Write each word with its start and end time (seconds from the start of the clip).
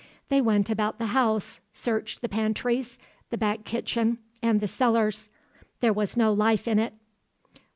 They 0.29 0.41
went 0.41 0.71
about 0.71 0.97
the 0.97 1.05
house, 1.13 1.59
searched 1.71 2.21
the 2.23 2.27
pantries, 2.27 2.97
the 3.29 3.37
back 3.37 3.65
kitchen 3.65 4.17
and 4.41 4.59
the 4.59 4.67
cellars; 4.67 5.29
there 5.79 5.93
was 5.93 6.17
no 6.17 6.33
life 6.33 6.67
in 6.67 6.79
it. 6.79 6.95